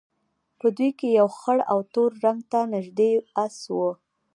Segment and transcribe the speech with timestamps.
[0.59, 3.11] په دوی کې یو خړ او تور رنګ ته نژدې
[3.43, 3.89] اس وو.